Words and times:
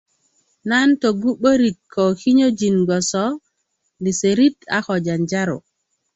nan 0.69 0.89
togu 1.01 1.29
'börik 1.41 1.77
ko 1.93 2.03
kinyöjin 2.21 2.77
bgoso 2.85 3.25
liserit 4.03 4.57
a 4.77 4.79
ko 4.85 4.93
janjaro 5.05 5.57